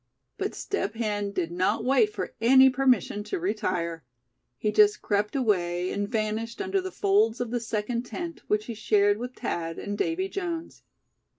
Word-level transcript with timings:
But 0.39 0.55
Step 0.55 0.95
Hen 0.95 1.31
did 1.31 1.51
not 1.51 1.85
wait 1.85 2.11
for 2.11 2.33
any 2.41 2.71
permission 2.71 3.23
to 3.25 3.39
retire. 3.39 4.03
He 4.57 4.71
just 4.71 5.03
crept 5.03 5.35
away, 5.35 5.91
and 5.91 6.09
vanished 6.09 6.59
under 6.59 6.81
the 6.81 6.91
folds 6.91 7.39
of 7.39 7.51
the 7.51 7.59
second 7.59 8.01
tent, 8.07 8.41
which 8.47 8.65
he 8.65 8.73
shared 8.73 9.19
with 9.19 9.35
Thad 9.35 9.77
and 9.77 9.95
Davy 9.95 10.27
Jones. 10.27 10.81